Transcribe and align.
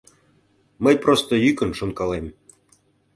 Мый 0.83 0.95
просто 1.03 1.33
йӱкын 1.43 1.71
шонкалем. 1.77 2.25